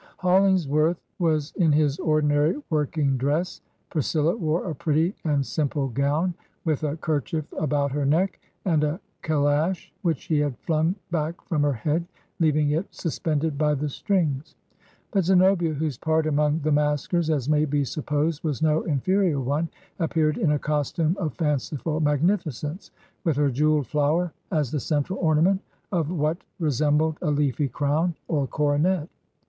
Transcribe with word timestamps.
"Hollingsworth 0.17 0.97
was 1.19 1.53
in 1.57 1.71
his 1.71 1.99
ordinary 1.99 2.55
working 2.71 3.17
dress. 3.17 3.61
Priscilla 3.91 4.35
wore 4.35 4.67
a 4.67 4.73
pretty 4.73 5.13
and 5.25 5.45
simple 5.45 5.91
gown^ 5.91 6.33
with 6.65 6.81
a 6.81 6.97
kerchief 6.97 7.45
179 7.51 7.51
Digitized 7.51 7.51
by 7.51 7.51
VjOOQIC 7.51 7.51
HEROINES 7.51 7.51
OF 7.51 7.53
FICTION 7.53 7.63
about 7.63 7.91
her 7.91 8.05
neck, 8.05 8.39
and 8.65 8.83
a 8.83 8.99
calash, 9.21 9.93
which 10.01 10.17
she 10.17 10.39
had 10.39 10.57
flung 10.57 10.95
back 11.11 11.39
from 11.45 11.61
her 11.61 11.73
head, 11.73 12.07
leaving 12.39 12.71
it 12.71 12.87
suspended 12.89 13.59
by 13.59 13.75
the 13.75 13.87
strings. 13.87 14.55
But 15.11 15.25
Zenobia 15.25 15.75
(whose 15.75 15.99
part 15.99 16.25
among 16.25 16.61
the 16.61 16.71
maskers, 16.71 17.29
as 17.29 17.47
may 17.47 17.65
be 17.65 17.85
supposed, 17.85 18.43
was 18.43 18.63
no 18.63 18.81
inferior 18.81 19.39
one) 19.39 19.69
appeared 19.99 20.39
in 20.39 20.49
a 20.53 20.57
costume 20.57 21.15
of 21.19 21.37
fanciftd 21.37 22.01
magnificence, 22.01 22.89
with 23.23 23.37
her 23.37 23.51
jewelled 23.51 23.85
flower 23.85 24.33
as 24.51 24.71
the 24.71 24.79
central 24.79 25.19
ornament 25.19 25.61
of 25.91 26.09
what 26.09 26.37
resembled 26.57 27.19
a 27.21 27.29
leafy 27.29 27.67
crown, 27.67 28.15
or 28.27 28.47
coronet 28.47 29.07